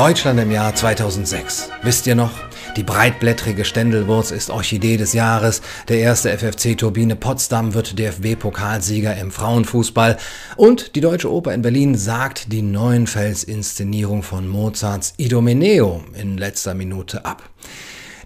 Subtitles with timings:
[0.00, 1.68] Deutschland im Jahr 2006.
[1.82, 2.30] Wisst ihr noch?
[2.74, 5.60] Die breitblättrige Ständelwurz ist Orchidee des Jahres.
[5.88, 10.16] Der erste FFC Turbine Potsdam wird DFB-Pokalsieger im Frauenfußball.
[10.56, 17.26] Und die Deutsche Oper in Berlin sagt die Neuenfels-Inszenierung von Mozarts Idomeneo in letzter Minute
[17.26, 17.42] ab.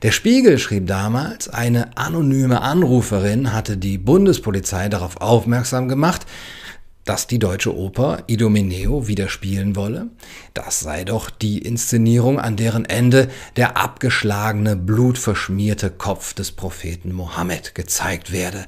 [0.05, 6.25] Der Spiegel schrieb damals, eine anonyme Anruferin hatte die Bundespolizei darauf aufmerksam gemacht,
[7.05, 10.09] dass die Deutsche Oper Idomeneo wieder spielen wolle.
[10.55, 17.75] Das sei doch die Inszenierung, an deren Ende der abgeschlagene, blutverschmierte Kopf des Propheten Mohammed
[17.75, 18.67] gezeigt werde.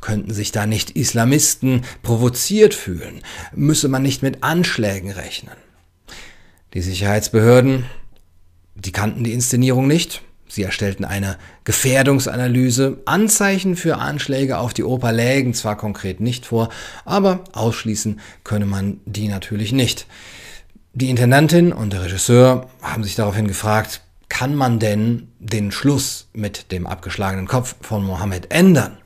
[0.00, 3.22] Könnten sich da nicht Islamisten provoziert fühlen?
[3.54, 5.54] Müsse man nicht mit Anschlägen rechnen?
[6.74, 7.84] Die Sicherheitsbehörden,
[8.74, 12.98] die kannten die Inszenierung nicht, Sie erstellten eine Gefährdungsanalyse.
[13.06, 16.68] Anzeichen für Anschläge auf die Oper lägen zwar konkret nicht vor,
[17.06, 20.06] aber ausschließen könne man die natürlich nicht.
[20.92, 26.70] Die Intendantin und der Regisseur haben sich daraufhin gefragt, kann man denn den Schluss mit
[26.70, 28.98] dem abgeschlagenen Kopf von Mohammed ändern?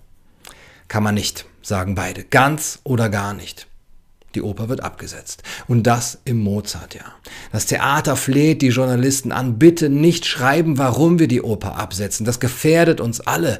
[0.89, 3.69] Kann man nicht, sagen beide, ganz oder gar nicht.
[4.37, 5.43] Die Oper wird abgesetzt.
[5.67, 7.15] Und das im Mozartjahr.
[7.53, 12.27] Das Theater fleht die Journalisten an, bitte nicht schreiben, warum wir die Oper absetzen.
[12.27, 13.59] Das gefährdet uns alle.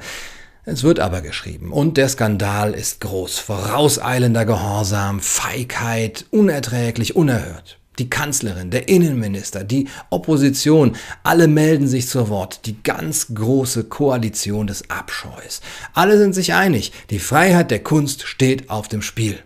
[0.67, 1.73] Es wird aber geschrieben.
[1.73, 3.39] Und der Skandal ist groß.
[3.39, 7.79] Vorauseilender Gehorsam, Feigheit, unerträglich, unerhört.
[7.99, 12.67] Die Kanzlerin, der Innenminister, die Opposition, alle melden sich zu Wort.
[12.67, 15.63] Die ganz große Koalition des Abscheus.
[15.95, 19.39] Alle sind sich einig, die Freiheit der Kunst steht auf dem Spiel.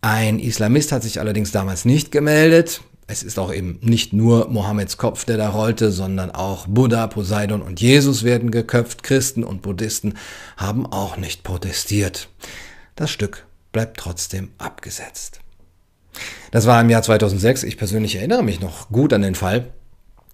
[0.00, 2.82] Ein Islamist hat sich allerdings damals nicht gemeldet.
[3.06, 7.62] Es ist auch eben nicht nur Mohammeds Kopf, der da rollte, sondern auch Buddha, Poseidon
[7.62, 9.02] und Jesus werden geköpft.
[9.02, 10.14] Christen und Buddhisten
[10.56, 12.28] haben auch nicht protestiert.
[12.96, 15.40] Das Stück bleibt trotzdem abgesetzt.
[16.50, 17.62] Das war im Jahr 2006.
[17.62, 19.72] Ich persönlich erinnere mich noch gut an den Fall.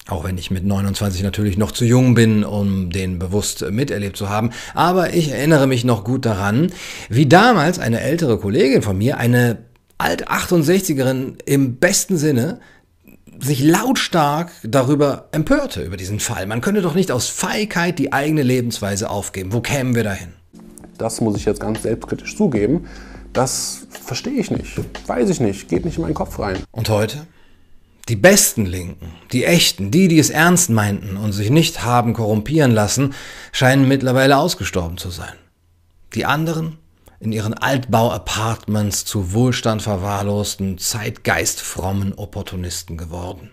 [0.07, 4.29] Auch wenn ich mit 29 natürlich noch zu jung bin, um den bewusst miterlebt zu
[4.29, 4.51] haben.
[4.75, 6.71] Aber ich erinnere mich noch gut daran,
[7.09, 9.65] wie damals eine ältere Kollegin von mir, eine
[9.97, 12.61] Alt-68erin im besten Sinne,
[13.41, 16.47] sich lautstark darüber empörte, über diesen Fall.
[16.47, 19.53] Man könne doch nicht aus Feigheit die eigene Lebensweise aufgeben.
[19.53, 20.29] Wo kämen wir dahin?
[20.99, 22.87] Das muss ich jetzt ganz selbstkritisch zugeben.
[23.33, 24.79] Das verstehe ich nicht.
[25.07, 25.69] Weiß ich nicht.
[25.69, 26.59] Geht nicht in meinen Kopf rein.
[26.71, 27.27] Und heute?
[28.09, 32.71] Die besten Linken, die echten, die, die es ernst meinten und sich nicht haben korrumpieren
[32.71, 33.15] lassen,
[33.51, 35.33] scheinen mittlerweile ausgestorben zu sein.
[36.15, 36.77] Die anderen
[37.21, 43.53] in ihren Altbau-Apartments zu Wohlstand verwahrlosten, zeitgeistfrommen Opportunisten geworden.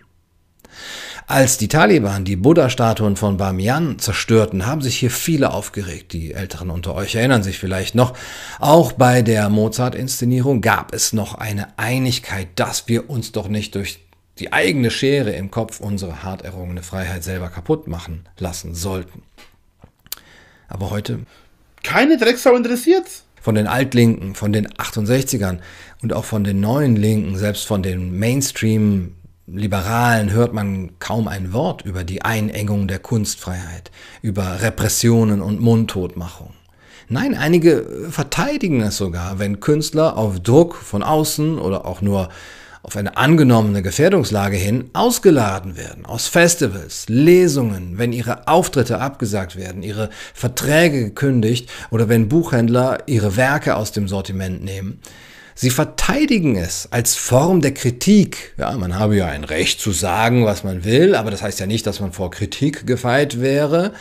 [1.26, 6.12] Als die Taliban die Buddha-Statuen von Bamiyan zerstörten, haben sich hier viele aufgeregt.
[6.12, 8.14] Die Älteren unter euch erinnern sich vielleicht noch.
[8.58, 14.00] Auch bei der Mozart-Inszenierung gab es noch eine Einigkeit, dass wir uns doch nicht durch
[14.38, 19.22] die eigene Schere im Kopf unsere hart errungene Freiheit selber kaputt machen lassen sollten.
[20.68, 21.20] Aber heute.
[21.82, 23.06] Keine Drecksau interessiert.
[23.40, 25.58] Von den Altlinken, von den 68ern
[26.00, 29.16] und auch von den neuen Linken, selbst von den Mainstream
[29.48, 33.90] Liberalen hört man kaum ein Wort über die Einengung der Kunstfreiheit,
[34.22, 36.50] über Repressionen und Mundtotmachung.
[37.08, 42.28] Nein, einige verteidigen es sogar, wenn Künstler auf Druck von außen oder auch nur
[42.82, 49.82] auf eine angenommene Gefährdungslage hin ausgeladen werden aus Festivals, Lesungen, wenn ihre Auftritte abgesagt werden,
[49.82, 55.00] ihre Verträge gekündigt oder wenn Buchhändler ihre Werke aus dem Sortiment nehmen.
[55.54, 58.54] Sie verteidigen es als Form der Kritik.
[58.56, 61.66] Ja, man habe ja ein Recht zu sagen, was man will, aber das heißt ja
[61.66, 63.92] nicht, dass man vor Kritik gefeit wäre.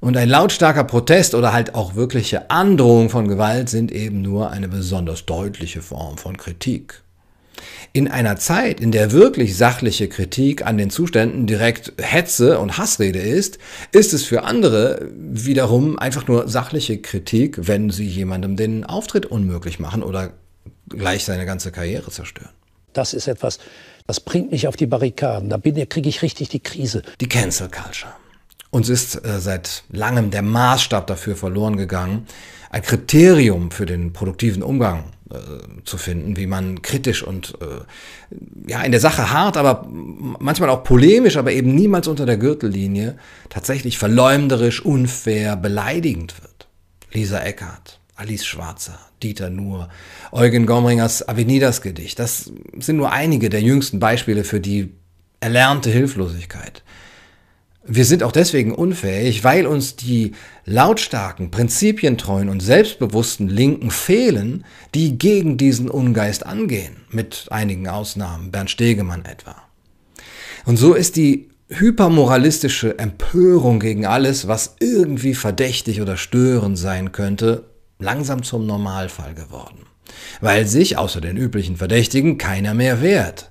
[0.00, 4.66] Und ein lautstarker Protest oder halt auch wirkliche Androhung von Gewalt sind eben nur eine
[4.66, 7.01] besonders deutliche Form von Kritik.
[7.94, 13.18] In einer Zeit, in der wirklich sachliche Kritik an den Zuständen direkt Hetze und Hassrede
[13.18, 13.58] ist,
[13.92, 19.78] ist es für andere wiederum einfach nur sachliche Kritik, wenn sie jemandem den Auftritt unmöglich
[19.78, 20.32] machen oder
[20.88, 22.52] gleich seine ganze Karriere zerstören.
[22.94, 23.58] Das ist etwas,
[24.06, 25.50] das bringt mich auf die Barrikaden.
[25.50, 27.02] Da kriege ich richtig die Krise.
[27.20, 28.12] Die Cancel Culture.
[28.70, 32.26] Uns ist äh, seit langem der Maßstab dafür verloren gegangen,
[32.70, 38.82] ein Kriterium für den produktiven Umgang äh, zu finden, wie man kritisch und äh, ja
[38.82, 43.16] in der Sache hart, aber manchmal auch polemisch, aber eben niemals unter der Gürtellinie
[43.48, 46.68] tatsächlich verleumderisch, unfair, beleidigend wird.
[47.12, 49.88] Lisa Eckhardt, Alice Schwarzer, Dieter Nuhr,
[50.32, 54.90] Eugen Gomringers Avenidas Gedicht, das sind nur einige der jüngsten Beispiele für die
[55.40, 56.82] erlernte Hilflosigkeit.
[57.84, 60.32] Wir sind auch deswegen unfähig, weil uns die
[60.64, 64.64] lautstarken, prinzipientreuen und selbstbewussten Linken fehlen,
[64.94, 69.56] die gegen diesen Ungeist angehen, mit einigen Ausnahmen, Bernd Stegemann etwa.
[70.64, 77.64] Und so ist die hypermoralistische Empörung gegen alles, was irgendwie verdächtig oder störend sein könnte,
[77.98, 79.86] langsam zum Normalfall geworden.
[80.40, 83.50] Weil sich außer den üblichen Verdächtigen keiner mehr wehrt.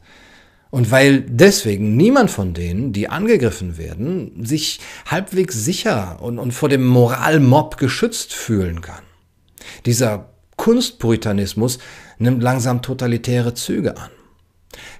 [0.71, 6.69] Und weil deswegen niemand von denen, die angegriffen werden, sich halbwegs sicher und, und vor
[6.69, 9.03] dem Moralmob geschützt fühlen kann.
[9.85, 11.79] Dieser Kunstpuritanismus
[12.19, 14.09] nimmt langsam totalitäre Züge an.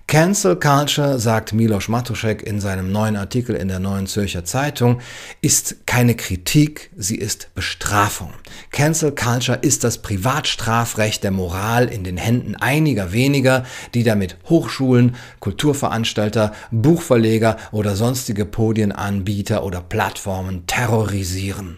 [0.08, 5.00] Cancel Culture, sagt Milos Matuszek in seinem neuen Artikel in der Neuen Zürcher Zeitung,
[5.40, 8.34] ist keine Kritik, sie ist Bestrafung.
[8.72, 13.64] Cancel Culture ist das Privatstrafrecht der Moral in den Händen einiger weniger,
[13.94, 21.78] die damit Hochschulen, Kulturveranstalter, Buchverleger oder sonstige Podienanbieter oder Plattformen terrorisieren.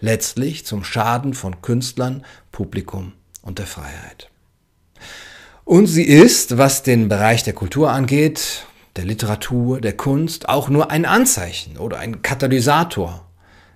[0.00, 3.12] Letztlich zum Schaden von Künstlern, Publikum
[3.42, 4.30] und der Freiheit.
[5.68, 8.64] Und sie ist, was den Bereich der Kultur angeht,
[8.96, 13.28] der Literatur, der Kunst, auch nur ein Anzeichen oder ein Katalysator.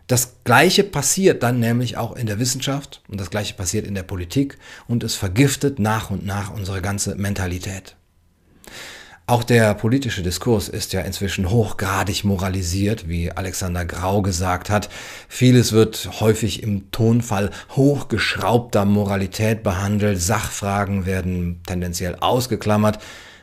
[0.06, 4.04] Das Gleiche passiert dann nämlich auch in der Wissenschaft und das Gleiche passiert in der
[4.04, 4.56] Politik
[4.88, 7.94] und es vergiftet nach und nach unsere ganze Mentalität.
[9.26, 14.88] Auch der politische Diskurs ist ja inzwischen hochgradig moralisiert, wie Alexander Grau gesagt hat.
[15.28, 22.98] Vieles wird häufig im Tonfall hochgeschraubter Moralität behandelt, Sachfragen werden tendenziell ausgeklammert.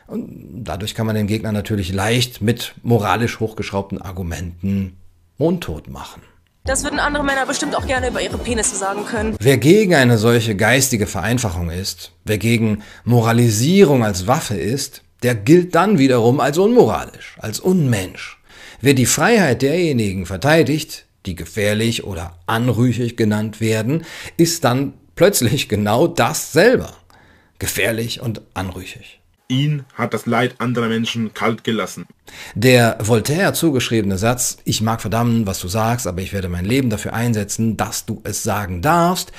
[0.06, 4.98] Und dadurch kann man den Gegner natürlich leicht mit moralisch hochgeschraubten Argumenten
[5.38, 6.20] mundtot machen.
[6.64, 9.34] Das würden andere Männer bestimmt auch gerne über ihre Penisse sagen können.
[9.40, 15.74] Wer gegen eine solche geistige Vereinfachung ist, wer gegen Moralisierung als Waffe ist, der gilt
[15.74, 18.38] dann wiederum als unmoralisch, als Unmensch.
[18.80, 24.04] Wer die Freiheit derjenigen verteidigt, die gefährlich oder anrüchig genannt werden,
[24.36, 26.94] ist dann plötzlich genau das selber.
[27.58, 29.20] Gefährlich und anrüchig.
[29.48, 32.06] Ihn hat das Leid anderer Menschen kalt gelassen.
[32.54, 36.88] Der Voltaire zugeschriebene Satz, ich mag verdammen, was du sagst, aber ich werde mein Leben
[36.88, 39.32] dafür einsetzen, dass du es sagen darfst,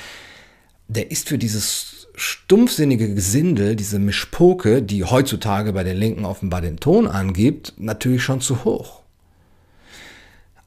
[0.86, 6.78] der ist für dieses stumpfsinnige Gesindel, diese Mischpoke, die heutzutage bei den Linken offenbar den
[6.78, 9.02] Ton angibt, natürlich schon zu hoch.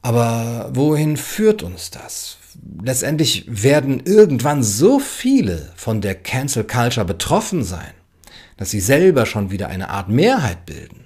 [0.02, 2.36] Aber wohin führt uns das?
[2.82, 7.92] Letztendlich werden irgendwann so viele von der Cancel Culture betroffen sein,
[8.58, 11.05] dass sie selber schon wieder eine Art Mehrheit bilden.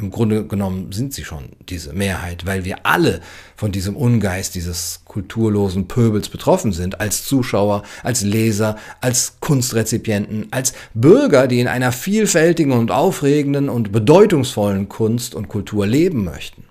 [0.00, 3.20] Im Grunde genommen sind sie schon diese Mehrheit, weil wir alle
[3.54, 10.72] von diesem Ungeist dieses kulturlosen Pöbels betroffen sind, als Zuschauer, als Leser, als Kunstrezipienten, als
[10.94, 16.64] Bürger, die in einer vielfältigen und aufregenden und bedeutungsvollen Kunst und Kultur leben möchten,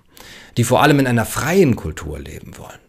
[0.56, 2.80] die vor allem in einer freien Kultur leben wollen.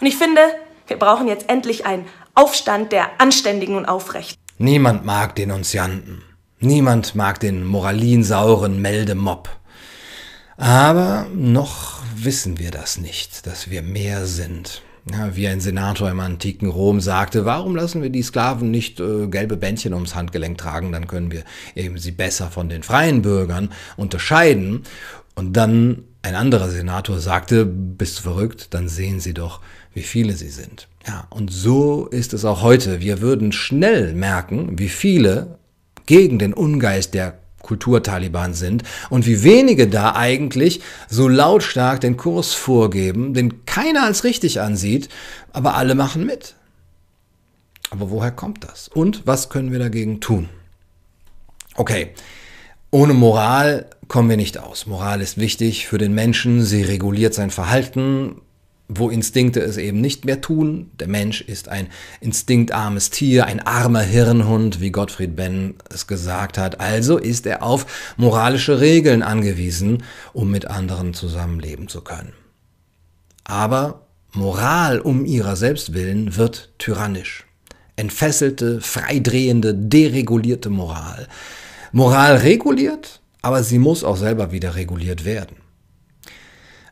[0.00, 0.42] Und ich finde,
[0.86, 2.04] wir brauchen jetzt endlich einen
[2.36, 4.40] Aufstand der Anständigen und Aufrechten.
[4.58, 6.22] Niemand mag Denunzianten.
[6.60, 9.48] Niemand mag den moralinsauren Meldemob.
[10.58, 14.82] Aber noch wissen wir das nicht, dass wir mehr sind.
[15.10, 19.28] Ja, wie ein Senator im antiken Rom sagte, warum lassen wir die Sklaven nicht äh,
[19.28, 21.44] gelbe Bändchen ums Handgelenk tragen, dann können wir
[21.76, 24.82] eben sie besser von den freien Bürgern unterscheiden.
[25.36, 29.60] Und dann ein anderer Senator sagte, bist du verrückt, dann sehen sie doch,
[29.94, 30.88] wie viele sie sind.
[31.06, 33.00] Ja, und so ist es auch heute.
[33.00, 35.58] Wir würden schnell merken, wie viele
[36.04, 37.38] gegen den Ungeist der
[37.68, 44.24] Kulturtaliban sind und wie wenige da eigentlich so lautstark den Kurs vorgeben, den keiner als
[44.24, 45.10] richtig ansieht,
[45.52, 46.54] aber alle machen mit.
[47.90, 48.88] Aber woher kommt das?
[48.88, 50.48] Und was können wir dagegen tun?
[51.74, 52.14] Okay,
[52.90, 54.86] ohne Moral kommen wir nicht aus.
[54.86, 58.40] Moral ist wichtig für den Menschen, sie reguliert sein Verhalten,
[58.88, 60.90] wo Instinkte es eben nicht mehr tun.
[60.98, 61.88] Der Mensch ist ein
[62.20, 66.80] instinktarmes Tier, ein armer Hirnhund, wie Gottfried Benn es gesagt hat.
[66.80, 70.02] Also ist er auf moralische Regeln angewiesen,
[70.32, 72.32] um mit anderen zusammenleben zu können.
[73.44, 77.44] Aber Moral um ihrer selbst willen wird tyrannisch.
[77.96, 81.28] Entfesselte, freidrehende, deregulierte Moral.
[81.92, 85.56] Moral reguliert, aber sie muss auch selber wieder reguliert werden.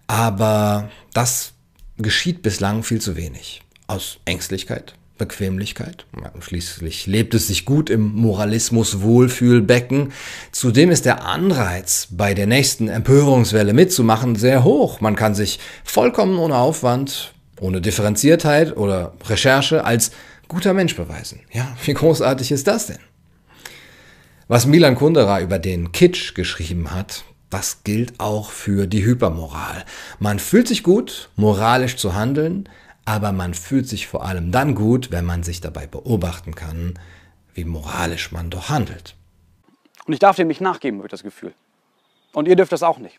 [0.09, 1.53] Aber das
[1.99, 3.63] geschieht bislang viel zu wenig.
[3.87, 6.07] Aus Ängstlichkeit, Bequemlichkeit.
[6.41, 10.13] Schließlich lebt es sich gut im Moralismus-Wohlfühlbecken.
[10.53, 15.01] Zudem ist der Anreiz, bei der nächsten Empörungswelle mitzumachen, sehr hoch.
[15.01, 20.11] Man kann sich vollkommen ohne Aufwand, ohne Differenziertheit oder Recherche als
[20.49, 21.41] guter Mensch beweisen.
[21.53, 22.99] Ja, wie großartig ist das denn?
[24.49, 27.25] Was Milan Kundera über den Kitsch geschrieben hat,
[27.57, 29.87] das gilt auch für die Hypermoral.
[30.19, 32.69] Man fühlt sich gut, moralisch zu handeln,
[33.07, 36.99] aber man fühlt sich vor allem dann gut, wenn man sich dabei beobachten kann,
[37.55, 39.15] wie moralisch man doch handelt.
[40.05, 41.55] Und ich darf dem nicht nachgeben, habe ich das Gefühl.
[42.35, 43.19] Und ihr dürft das auch nicht.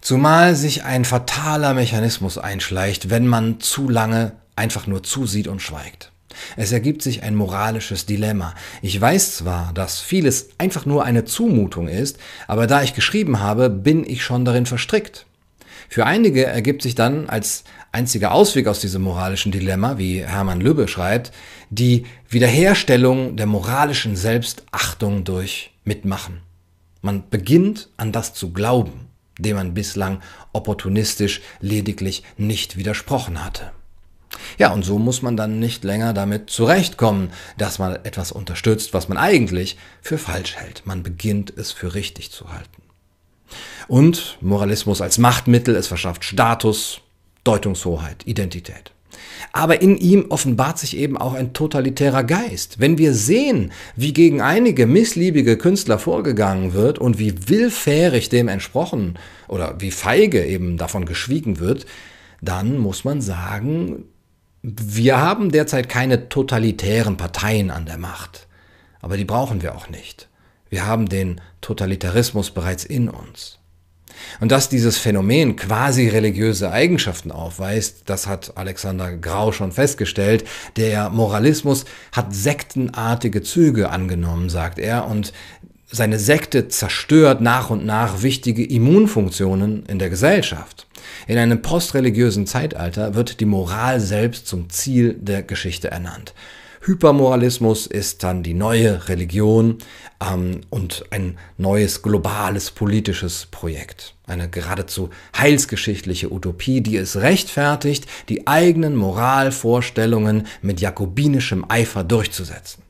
[0.00, 6.11] Zumal sich ein fataler Mechanismus einschleicht, wenn man zu lange einfach nur zusieht und schweigt.
[6.56, 8.54] Es ergibt sich ein moralisches Dilemma.
[8.80, 13.70] Ich weiß zwar, dass vieles einfach nur eine Zumutung ist, aber da ich geschrieben habe,
[13.70, 15.26] bin ich schon darin verstrickt.
[15.88, 20.88] Für einige ergibt sich dann als einziger Ausweg aus diesem moralischen Dilemma, wie Hermann Lübbe
[20.88, 21.32] schreibt,
[21.68, 26.40] die Wiederherstellung der moralischen Selbstachtung durch Mitmachen.
[27.02, 29.08] Man beginnt an das zu glauben,
[29.38, 30.22] dem man bislang
[30.52, 33.72] opportunistisch lediglich nicht widersprochen hatte.
[34.58, 39.08] Ja, und so muss man dann nicht länger damit zurechtkommen, dass man etwas unterstützt, was
[39.08, 40.82] man eigentlich für falsch hält.
[40.84, 42.82] Man beginnt es für richtig zu halten.
[43.88, 47.00] Und Moralismus als Machtmittel, es verschafft Status,
[47.44, 48.92] Deutungshoheit, Identität.
[49.52, 52.80] Aber in ihm offenbart sich eben auch ein totalitärer Geist.
[52.80, 59.18] Wenn wir sehen, wie gegen einige missliebige Künstler vorgegangen wird und wie willfährig dem entsprochen
[59.48, 61.86] oder wie feige eben davon geschwiegen wird,
[62.40, 64.04] dann muss man sagen,
[64.62, 68.46] wir haben derzeit keine totalitären Parteien an der Macht,
[69.00, 70.28] aber die brauchen wir auch nicht.
[70.70, 73.58] Wir haben den Totalitarismus bereits in uns.
[74.40, 80.44] Und dass dieses Phänomen quasi religiöse Eigenschaften aufweist, das hat Alexander Grau schon festgestellt.
[80.76, 85.32] Der Moralismus hat sektenartige Züge angenommen, sagt er, und
[85.90, 90.86] seine Sekte zerstört nach und nach wichtige Immunfunktionen in der Gesellschaft.
[91.26, 96.34] In einem postreligiösen Zeitalter wird die Moral selbst zum Ziel der Geschichte ernannt.
[96.84, 99.78] Hypermoralismus ist dann die neue Religion
[100.20, 104.16] ähm, und ein neues globales politisches Projekt.
[104.26, 112.82] Eine geradezu heilsgeschichtliche Utopie, die es rechtfertigt, die eigenen Moralvorstellungen mit jakobinischem Eifer durchzusetzen.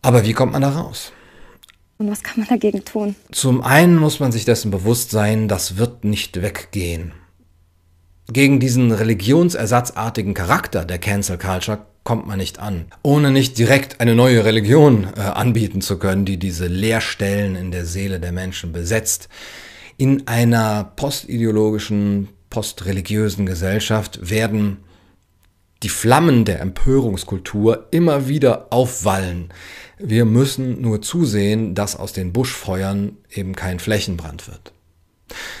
[0.00, 1.12] Aber wie kommt man da raus?
[2.00, 3.14] Und was kann man dagegen tun?
[3.30, 7.12] Zum einen muss man sich dessen bewusst sein, das wird nicht weggehen.
[8.32, 12.86] Gegen diesen religionsersatzartigen Charakter der Cancel Culture kommt man nicht an.
[13.02, 17.84] Ohne nicht direkt eine neue Religion äh, anbieten zu können, die diese Leerstellen in der
[17.84, 19.28] Seele der Menschen besetzt.
[19.98, 24.78] In einer postideologischen, postreligiösen Gesellschaft werden
[25.82, 29.50] die Flammen der Empörungskultur immer wieder aufwallen.
[30.02, 34.72] Wir müssen nur zusehen, dass aus den Buschfeuern eben kein Flächenbrand wird.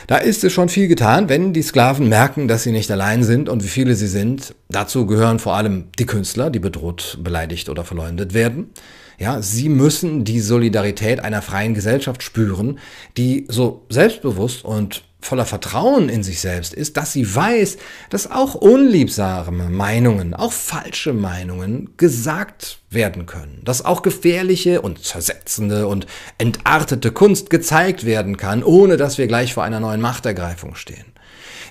[0.06, 3.48] Da ist es schon viel getan, wenn die Sklaven merken, dass sie nicht allein sind
[3.48, 4.54] und wie viele sie sind.
[4.68, 8.70] Dazu gehören vor allem die Künstler, die bedroht, beleidigt oder verleumdet werden.
[9.18, 12.78] Ja, sie müssen die Solidarität einer freien Gesellschaft spüren,
[13.16, 18.54] die so selbstbewusst und voller Vertrauen in sich selbst ist, dass sie weiß, dass auch
[18.54, 26.06] unliebsame Meinungen, auch falsche Meinungen gesagt werden können, dass auch gefährliche und zersetzende und
[26.38, 31.06] entartete Kunst gezeigt werden kann, ohne dass wir gleich vor einer neuen Machtergreifung stehen.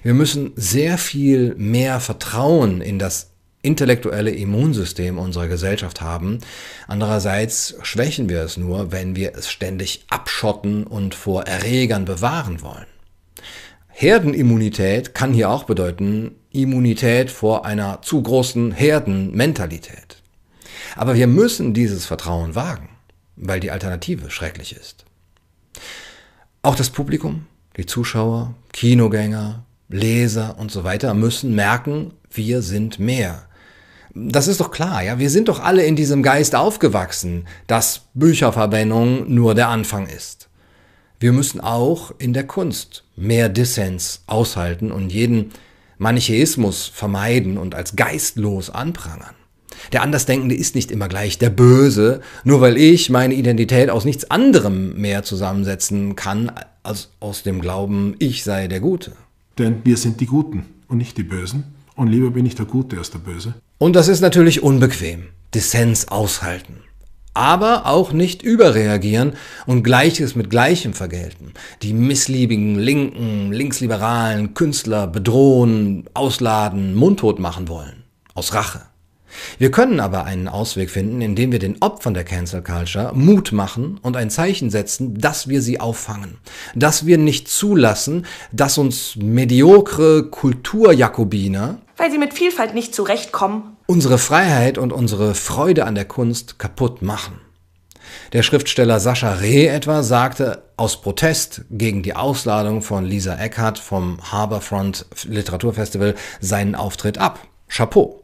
[0.03, 6.39] Wir müssen sehr viel mehr Vertrauen in das intellektuelle Immunsystem unserer Gesellschaft haben.
[6.87, 12.85] Andererseits schwächen wir es nur, wenn wir es ständig abschotten und vor Erregern bewahren wollen.
[14.01, 20.23] Herdenimmunität kann hier auch bedeuten Immunität vor einer zu großen Herdenmentalität.
[20.95, 22.87] Aber wir müssen dieses Vertrauen wagen,
[23.35, 25.03] weil die Alternative schrecklich ist.
[26.61, 33.49] Auch das Publikum, die Zuschauer, Kinogänger, Leser und so weiter müssen merken, wir sind mehr.
[34.15, 35.19] Das ist doch klar, ja.
[35.19, 40.48] Wir sind doch alle in diesem Geist aufgewachsen, dass Bücherverbrennung nur der Anfang ist.
[41.21, 45.51] Wir müssen auch in der Kunst mehr Dissens aushalten und jeden
[45.97, 49.35] Manichäismus vermeiden und als geistlos anprangern.
[49.91, 54.31] Der Andersdenkende ist nicht immer gleich der Böse, nur weil ich meine Identität aus nichts
[54.31, 59.11] anderem mehr zusammensetzen kann, als aus dem Glauben, ich sei der Gute.
[59.57, 61.65] Denn wir sind die Guten und nicht die Bösen.
[61.95, 63.55] Und lieber bin ich der Gute als der Böse.
[63.77, 65.23] Und das ist natürlich unbequem.
[65.53, 66.77] Dissens aushalten
[67.33, 69.33] aber auch nicht überreagieren
[69.65, 71.53] und Gleiches mit Gleichem vergelten.
[71.81, 78.03] Die missliebigen linken, linksliberalen Künstler bedrohen, ausladen, mundtot machen wollen.
[78.33, 78.81] Aus Rache.
[79.59, 83.99] Wir können aber einen Ausweg finden, indem wir den Opfern der Cancel Culture Mut machen
[84.01, 86.37] und ein Zeichen setzen, dass wir sie auffangen.
[86.73, 93.75] Dass wir nicht zulassen, dass uns mediokre Kulturjakobiner weil sie mit Vielfalt nicht zurechtkommen.
[93.89, 97.41] Unsere Freiheit und unsere Freude an der Kunst kaputt machen.
[98.33, 104.19] Der Schriftsteller Sascha Reh etwa sagte aus Protest gegen die Ausladung von Lisa Eckhardt vom
[104.31, 107.39] Harbourfront Literaturfestival seinen Auftritt ab.
[107.67, 108.21] Chapeau.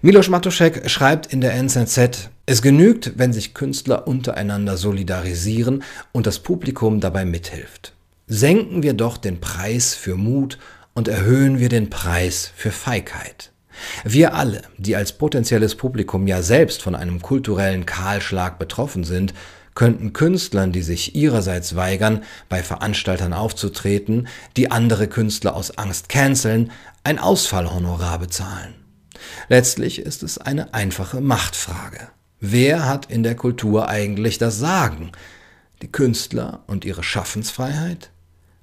[0.00, 6.38] Milos Matuszek schreibt in der NZZ, es genügt, wenn sich Künstler untereinander solidarisieren und das
[6.38, 7.92] Publikum dabei mithilft.
[8.28, 10.56] Senken wir doch den Preis für Mut
[10.94, 13.50] und erhöhen wir den Preis für Feigheit.
[14.04, 19.34] Wir alle, die als potenzielles Publikum ja selbst von einem kulturellen Kahlschlag betroffen sind,
[19.74, 26.70] könnten Künstlern, die sich ihrerseits weigern, bei Veranstaltern aufzutreten, die andere Künstler aus Angst canceln,
[27.02, 28.74] ein Ausfallhonorar bezahlen.
[29.48, 32.08] Letztlich ist es eine einfache Machtfrage.
[32.40, 35.12] Wer hat in der Kultur eigentlich das Sagen?
[35.82, 38.10] Die Künstler und ihre Schaffensfreiheit?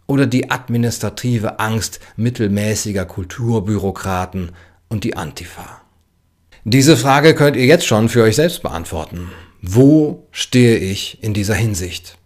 [0.07, 4.51] Oder die administrative Angst mittelmäßiger Kulturbürokraten
[4.91, 5.81] und die Antifa?
[6.63, 9.31] Diese Frage könnt ihr jetzt schon für euch selbst beantworten.
[9.61, 12.17] Wo stehe ich in dieser Hinsicht?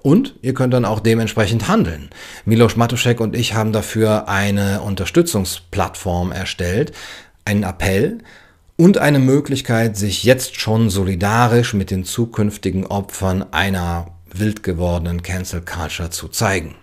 [0.00, 2.10] Und ihr könnt dann auch dementsprechend handeln.
[2.44, 6.92] Milos Matuszek und ich haben dafür eine Unterstützungsplattform erstellt,
[7.44, 8.18] einen Appell
[8.76, 15.60] und eine Möglichkeit, sich jetzt schon solidarisch mit den zukünftigen Opfern einer wild gewordenen Cancel
[15.60, 16.74] Culture zu zeigen.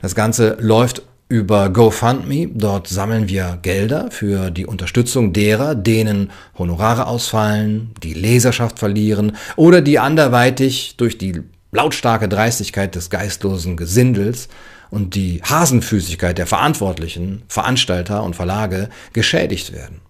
[0.00, 2.48] Das Ganze läuft über GoFundMe.
[2.54, 9.80] Dort sammeln wir Gelder für die Unterstützung derer, denen Honorare ausfallen, die Leserschaft verlieren oder
[9.80, 11.42] die anderweitig durch die
[11.72, 14.48] lautstarke Dreistigkeit des geistlosen Gesindels
[14.90, 20.00] und die Hasenfüßigkeit der Verantwortlichen, Veranstalter und Verlage geschädigt werden.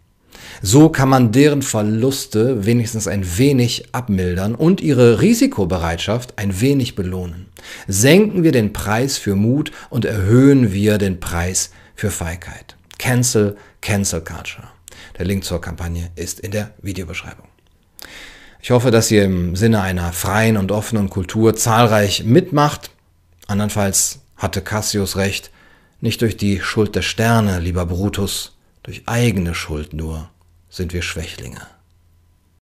[0.63, 7.46] So kann man deren Verluste wenigstens ein wenig abmildern und ihre Risikobereitschaft ein wenig belohnen.
[7.87, 12.77] Senken wir den Preis für Mut und erhöhen wir den Preis für Feigheit.
[12.99, 14.69] Cancel, Cancel Culture.
[15.19, 17.49] Der Link zur Kampagne ist in der Videobeschreibung.
[18.61, 22.91] Ich hoffe, dass ihr im Sinne einer freien und offenen Kultur zahlreich mitmacht.
[23.47, 25.51] Andernfalls hatte Cassius recht,
[26.01, 30.31] nicht durch die Schuld der Sterne, lieber Brutus, durch eigene Schuld nur
[30.69, 31.61] sind wir Schwächlinge.